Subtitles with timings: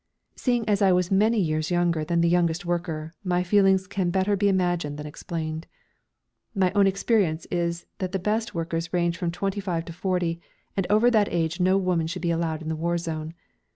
[0.35, 4.49] Seeing I was many years younger than the youngest worker, my feelings can better be
[4.49, 5.67] imagined than explained.
[6.55, 10.41] My own experience is that the best workers range from twenty five to forty,
[10.75, 13.35] and over that age no woman should be allowed in the war zone.